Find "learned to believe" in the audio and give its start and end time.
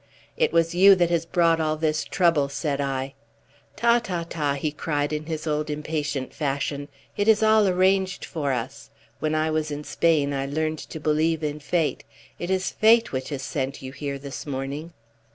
10.47-11.43